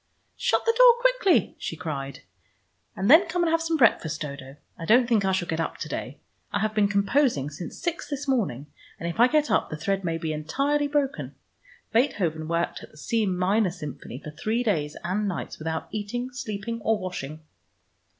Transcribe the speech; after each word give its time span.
"Shut 0.35 0.65
the 0.65 0.73
door 0.75 0.95
quickly!" 0.99 1.55
she 1.59 1.75
cried. 1.75 2.21
"And 2.95 3.07
then 3.07 3.27
come 3.27 3.43
and 3.43 3.51
have 3.51 3.61
some 3.61 3.77
breakfast, 3.77 4.19
Dodo. 4.21 4.55
I 4.75 4.83
don't 4.83 5.07
think 5.07 5.23
I 5.23 5.31
shall 5.31 5.47
get 5.47 5.59
up 5.59 5.77
to 5.77 5.87
day. 5.87 6.17
I 6.51 6.57
have 6.57 6.73
been 6.73 6.87
composing 6.87 7.51
since 7.51 7.77
six 7.79 8.09
this 8.09 8.27
morning, 8.27 8.65
and 8.99 9.07
if 9.07 9.19
I 9.19 9.27
get 9.27 9.51
up 9.51 9.69
the 9.69 9.77
thread 9.77 10.03
may 10.03 10.17
be 10.17 10.33
entirely 10.33 10.87
broken. 10.87 11.35
Beethoven 11.93 12.47
worked 12.47 12.81
at 12.81 12.89
the 12.89 12.97
C 12.97 13.27
minor 13.27 13.69
Symphony 13.69 14.17
for 14.17 14.31
three 14.31 14.63
days 14.63 14.97
and 15.03 15.27
nights 15.27 15.59
without 15.59 15.87
eating, 15.91 16.31
sleeping, 16.31 16.81
or 16.81 16.97
washing." 16.97 17.41